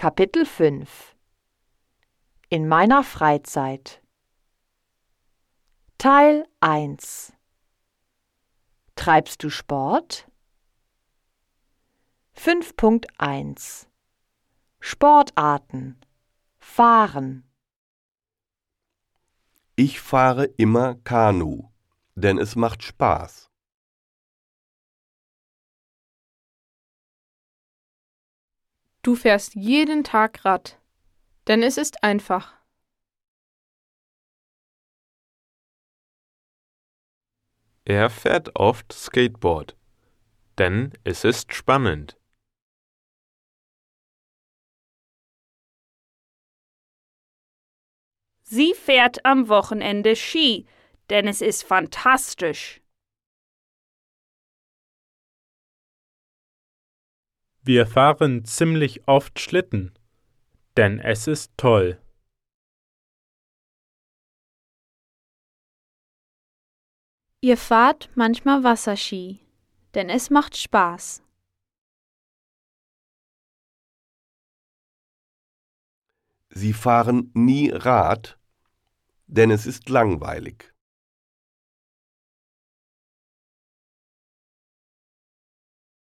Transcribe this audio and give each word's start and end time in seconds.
Kapitel 0.00 0.46
5 0.46 1.14
In 2.48 2.66
meiner 2.66 3.04
Freizeit. 3.04 4.00
Teil 5.98 6.48
1 6.60 7.34
Treibst 8.94 9.42
du 9.42 9.50
Sport? 9.50 10.26
5.1 12.34 13.88
Sportarten. 14.80 16.00
Fahren. 16.56 17.44
Ich 19.76 20.00
fahre 20.00 20.46
immer 20.46 20.94
Kanu, 20.94 21.68
denn 22.14 22.38
es 22.38 22.56
macht 22.56 22.82
Spaß. 22.82 23.49
Du 29.02 29.14
fährst 29.14 29.54
jeden 29.54 30.04
Tag 30.04 30.44
Rad, 30.44 30.78
denn 31.46 31.62
es 31.62 31.78
ist 31.78 32.04
einfach. 32.04 32.52
Er 37.86 38.10
fährt 38.10 38.56
oft 38.56 38.92
Skateboard, 38.92 39.74
denn 40.58 40.92
es 41.02 41.24
ist 41.24 41.54
spannend. 41.54 42.18
Sie 48.42 48.74
fährt 48.74 49.24
am 49.24 49.48
Wochenende 49.48 50.14
Ski, 50.14 50.66
denn 51.08 51.26
es 51.26 51.40
ist 51.40 51.62
fantastisch. 51.62 52.82
Wir 57.62 57.86
fahren 57.86 58.46
ziemlich 58.46 59.06
oft 59.06 59.38
Schlitten, 59.38 59.92
denn 60.78 60.98
es 60.98 61.26
ist 61.26 61.52
toll. 61.58 62.00
Ihr 67.42 67.58
fahrt 67.58 68.10
manchmal 68.14 68.64
Wasserski, 68.64 69.40
denn 69.94 70.08
es 70.08 70.30
macht 70.30 70.56
Spaß. 70.56 71.22
Sie 76.48 76.72
fahren 76.72 77.30
nie 77.34 77.70
Rad, 77.70 78.38
denn 79.26 79.50
es 79.50 79.66
ist 79.66 79.90
langweilig. 79.90 80.74